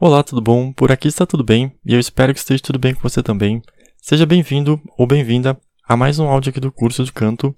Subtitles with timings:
[0.00, 0.72] Olá, tudo bom?
[0.72, 3.60] Por aqui está tudo bem e eu espero que esteja tudo bem com você também.
[4.00, 5.58] Seja bem-vindo ou bem-vinda
[5.88, 7.52] a mais um áudio aqui do curso de canto.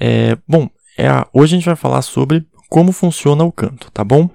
[0.00, 4.02] É, bom, é a, hoje a gente vai falar sobre como funciona o canto, tá
[4.02, 4.28] bom?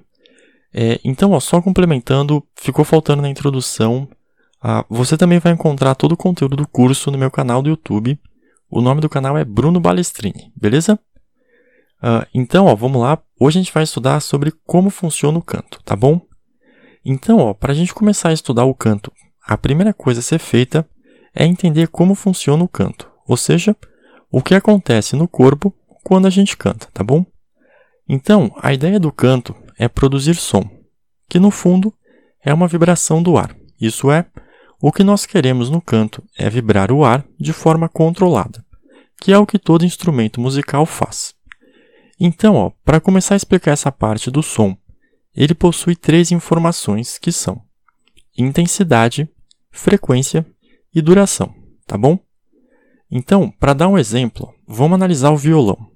[0.73, 4.07] É, então, ó, só complementando, ficou faltando na introdução.
[4.89, 8.17] Você também vai encontrar todo o conteúdo do curso no meu canal do YouTube.
[8.69, 10.97] O nome do canal é Bruno Balestrini, beleza?
[12.01, 13.21] Ah, então, ó, vamos lá.
[13.37, 16.21] Hoje a gente vai estudar sobre como funciona o canto, tá bom?
[17.05, 19.11] Então, para a gente começar a estudar o canto,
[19.45, 20.87] a primeira coisa a ser feita
[21.35, 23.75] é entender como funciona o canto, ou seja,
[24.31, 27.25] o que acontece no corpo quando a gente canta, tá bom?
[28.07, 30.63] Então, a ideia do canto é produzir som,
[31.29, 31.93] que no fundo
[32.43, 33.55] é uma vibração do ar.
[33.79, 34.25] Isso é,
[34.81, 38.63] o que nós queremos no canto é vibrar o ar de forma controlada,
[39.19, 41.33] que é o que todo instrumento musical faz.
[42.19, 44.77] Então, para começar a explicar essa parte do som
[45.35, 47.61] ele possui três informações que são
[48.37, 49.29] intensidade,
[49.71, 50.45] frequência
[50.93, 51.53] e duração,
[51.85, 52.17] tá bom?
[53.09, 55.91] Então, para dar um exemplo, vamos analisar o violão.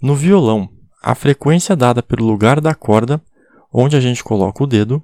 [0.00, 0.68] No violão,
[1.02, 3.22] a frequência dada pelo lugar da corda,
[3.72, 5.02] onde a gente coloca o dedo,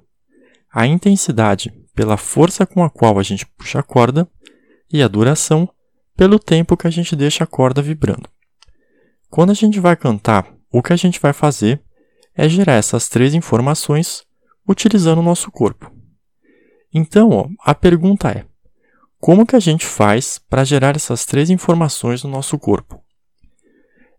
[0.71, 4.29] a intensidade pela força com a qual a gente puxa a corda
[4.91, 5.67] e a duração
[6.15, 8.29] pelo tempo que a gente deixa a corda vibrando.
[9.29, 11.81] Quando a gente vai cantar, o que a gente vai fazer
[12.35, 14.23] é gerar essas três informações
[14.67, 15.91] utilizando o nosso corpo.
[16.93, 18.45] Então, ó, a pergunta é:
[19.19, 23.03] como que a gente faz para gerar essas três informações no nosso corpo?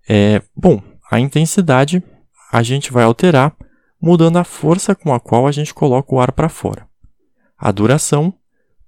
[0.09, 2.03] É, bom, a intensidade
[2.53, 3.57] a gente vai alterar
[4.01, 6.89] mudando a força com a qual a gente coloca o ar para fora.
[7.57, 8.35] A duração,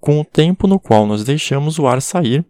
[0.00, 2.44] com o tempo no qual nós deixamos o ar sair,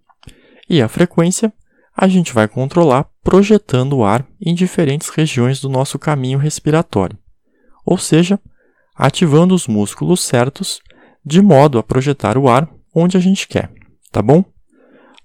[0.68, 1.52] e a frequência,
[1.94, 7.16] a gente vai controlar projetando o ar em diferentes regiões do nosso caminho respiratório,
[7.84, 8.38] ou seja,
[8.94, 10.80] ativando os músculos certos
[11.24, 13.70] de modo a projetar o ar onde a gente quer,
[14.10, 14.44] tá bom?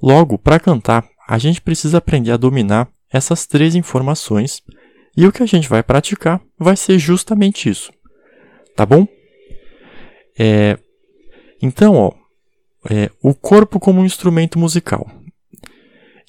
[0.02, 4.62] Logo, para cantar, a gente precisa aprender a dominar essas três informações
[5.16, 7.91] e o que a gente vai praticar vai ser justamente isso,
[8.75, 9.08] tá bom?
[10.38, 10.78] É,
[11.62, 12.12] então, ó,
[12.90, 15.09] é, o corpo como um instrumento musical.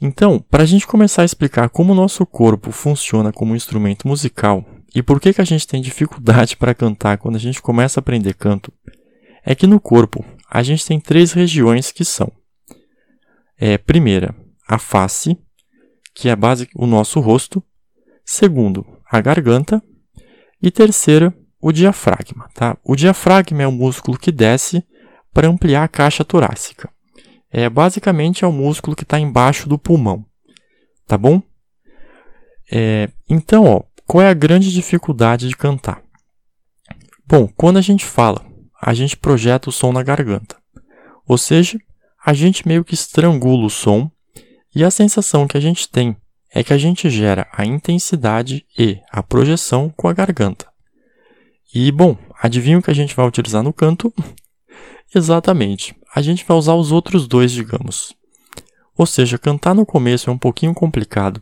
[0.01, 4.07] Então, para a gente começar a explicar como o nosso corpo funciona como um instrumento
[4.07, 4.65] musical
[4.95, 8.01] e por que, que a gente tem dificuldade para cantar quando a gente começa a
[8.01, 8.73] aprender canto,
[9.45, 12.31] é que no corpo a gente tem três regiões que são:
[13.59, 14.35] é, primeira,
[14.69, 15.37] a face,
[16.15, 17.63] que é a base, o nosso rosto,
[18.25, 19.83] segundo, a garganta
[20.63, 22.49] e terceira, o diafragma.
[22.55, 22.79] Tá?
[22.85, 24.85] O diafragma é o músculo que desce
[25.35, 26.89] para ampliar a caixa torácica
[27.51, 30.25] é basicamente é o músculo que está embaixo do pulmão,
[31.07, 31.43] tá bom?
[32.71, 36.03] É, então, ó, qual é a grande dificuldade de cantar?
[37.27, 38.45] Bom, quando a gente fala,
[38.81, 40.57] a gente projeta o som na garganta,
[41.27, 41.79] ou seja,
[42.25, 44.11] a gente meio que estrangula o som
[44.75, 46.17] e a sensação que a gente tem
[46.53, 50.67] é que a gente gera a intensidade e a projeção com a garganta.
[51.75, 54.13] E bom, adivinha o que a gente vai utilizar no canto?
[55.15, 58.12] Exatamente, a gente vai usar os outros dois, digamos.
[58.97, 61.41] Ou seja, cantar no começo é um pouquinho complicado,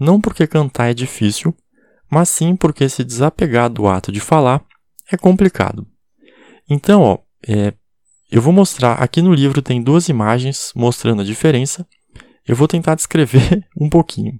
[0.00, 1.54] não porque cantar é difícil,
[2.10, 4.64] mas sim porque se desapegar do ato de falar
[5.12, 5.86] é complicado.
[6.68, 7.74] Então, ó, é,
[8.30, 11.86] eu vou mostrar, aqui no livro tem duas imagens mostrando a diferença,
[12.48, 14.38] eu vou tentar descrever um pouquinho.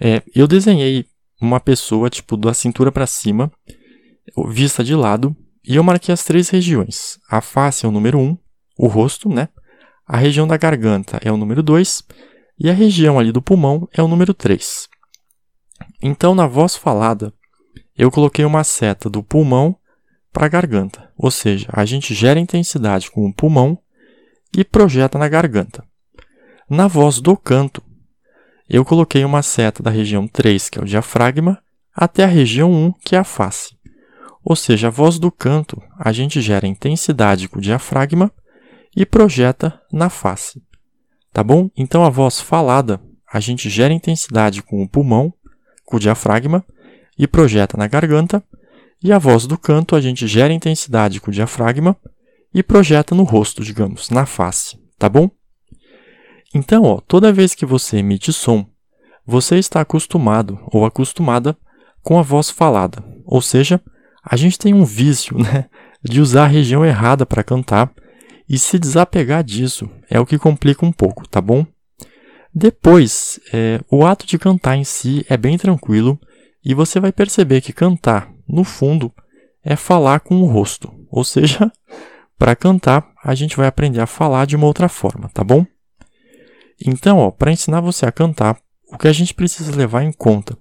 [0.00, 1.04] É, eu desenhei
[1.38, 3.52] uma pessoa, tipo, da cintura para cima,
[4.48, 7.18] vista de lado, e eu marquei as três regiões.
[7.28, 8.38] A face é o número 1, um,
[8.76, 9.48] o rosto, né?
[10.06, 12.02] A região da garganta é o número 2
[12.58, 14.88] e a região ali do pulmão é o número 3.
[16.02, 17.32] Então, na voz falada,
[17.96, 19.76] eu coloquei uma seta do pulmão
[20.32, 23.78] para a garganta, ou seja, a gente gera intensidade com o pulmão
[24.56, 25.84] e projeta na garganta.
[26.68, 27.82] Na voz do canto,
[28.68, 31.62] eu coloquei uma seta da região 3, que é o diafragma,
[31.94, 33.76] até a região 1, que é a face.
[34.42, 38.32] Ou seja, a voz do canto, a gente gera intensidade com o diafragma
[38.96, 40.62] e projeta na face.
[41.32, 41.68] Tá bom?
[41.76, 43.00] Então a voz falada,
[43.32, 45.32] a gente gera intensidade com o pulmão,
[45.84, 46.64] com o diafragma
[47.18, 48.42] e projeta na garganta,
[49.02, 51.96] e a voz do canto a gente gera intensidade com o diafragma
[52.54, 55.28] e projeta no rosto, digamos, na face, tá bom?
[56.54, 58.64] Então, ó, toda vez que você emite som,
[59.26, 61.56] você está acostumado ou acostumada
[62.00, 63.80] com a voz falada, ou seja,
[64.22, 65.66] a gente tem um vício né,
[66.02, 67.92] de usar a região errada para cantar
[68.48, 71.66] e se desapegar disso é o que complica um pouco, tá bom?
[72.54, 76.20] Depois, é, o ato de cantar em si é bem tranquilo
[76.64, 79.12] e você vai perceber que cantar, no fundo,
[79.62, 81.72] é falar com o rosto, Ou seja,
[82.38, 85.66] para cantar, a gente vai aprender a falar de uma outra forma, tá bom?
[86.84, 88.58] Então, para ensinar você a cantar,
[88.92, 90.56] o que a gente precisa levar em conta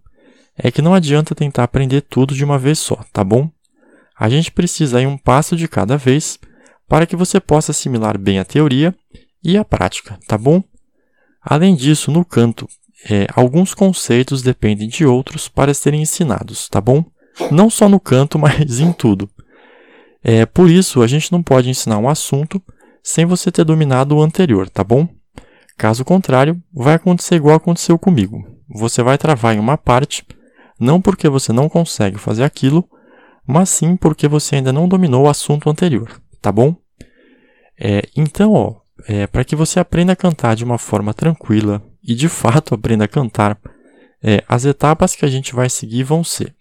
[0.57, 3.49] é que não adianta tentar aprender tudo de uma vez só, tá bom?
[4.17, 6.39] A gente precisa ir um passo de cada vez
[6.93, 8.93] para que você possa assimilar bem a teoria
[9.43, 10.63] e a prática, tá bom?
[11.41, 12.69] Além disso, no canto,
[13.09, 17.03] é, alguns conceitos dependem de outros para serem ensinados, tá bom?
[17.49, 19.27] Não só no canto, mas em tudo.
[20.23, 22.61] É, por isso, a gente não pode ensinar um assunto
[23.01, 25.07] sem você ter dominado o anterior, tá bom?
[25.75, 28.37] Caso contrário, vai acontecer igual aconteceu comigo.
[28.69, 30.23] Você vai travar em uma parte,
[30.79, 32.87] não porque você não consegue fazer aquilo,
[33.47, 36.82] mas sim porque você ainda não dominou o assunto anterior, tá bom?
[37.79, 42.13] É, então, ó, é, para que você aprenda a cantar de uma forma tranquila e
[42.13, 43.59] de fato aprenda a cantar,
[44.21, 46.55] é, as etapas que a gente vai seguir vão ser.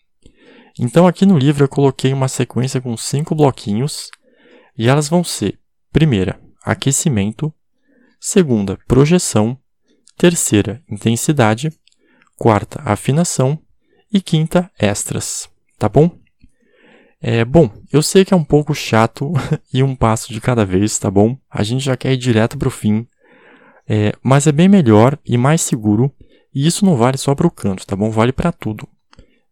[0.78, 4.10] Então, aqui no livro eu coloquei uma sequência com cinco bloquinhos
[4.76, 5.58] e elas vão ser:
[5.92, 7.52] primeira, aquecimento,
[8.18, 9.58] segunda, projeção,
[10.16, 11.70] terceira, intensidade,
[12.36, 13.58] quarta, afinação
[14.12, 15.48] e quinta, extras.
[15.78, 16.21] Tá bom?
[17.24, 19.32] É, bom, eu sei que é um pouco chato
[19.72, 21.38] e um passo de cada vez, tá bom?
[21.48, 23.06] A gente já quer ir direto para o fim,
[23.88, 26.12] é, mas é bem melhor e mais seguro,
[26.52, 28.10] e isso não vale só para o canto, tá bom?
[28.10, 28.88] Vale para tudo.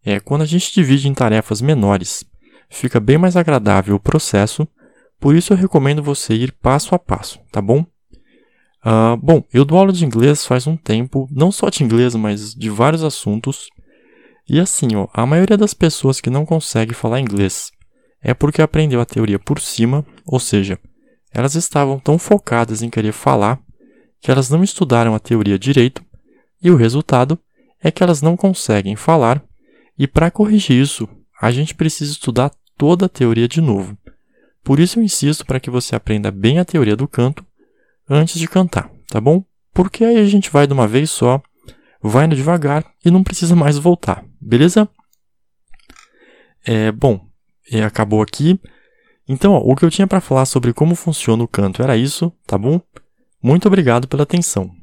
[0.05, 2.25] É, quando a gente divide em tarefas menores,
[2.69, 4.67] fica bem mais agradável o processo,
[5.21, 7.87] por isso eu recomendo você ir passo a passo, tá bom?
[8.85, 12.53] Uh, bom, eu dou aula de inglês faz um tempo, não só de inglês, mas
[12.53, 13.69] de vários assuntos,
[14.53, 17.71] e assim, ó, a maioria das pessoas que não consegue falar inglês
[18.21, 20.77] é porque aprendeu a teoria por cima, ou seja,
[21.33, 23.61] elas estavam tão focadas em querer falar
[24.21, 26.05] que elas não estudaram a teoria direito,
[26.61, 27.39] e o resultado
[27.81, 29.41] é que elas não conseguem falar,
[29.97, 31.09] e para corrigir isso,
[31.41, 33.97] a gente precisa estudar toda a teoria de novo.
[34.65, 37.47] Por isso eu insisto para que você aprenda bem a teoria do canto
[38.09, 39.45] antes de cantar, tá bom?
[39.73, 41.41] Porque aí a gente vai de uma vez só
[42.03, 44.89] vai indo devagar e não precisa mais voltar, beleza?
[46.65, 47.27] É, bom,
[47.71, 48.61] é, acabou aqui.
[49.29, 52.33] Então, ó, o que eu tinha para falar sobre como funciona o canto era isso,
[52.47, 52.81] tá bom?
[53.43, 54.80] Muito obrigado pela atenção.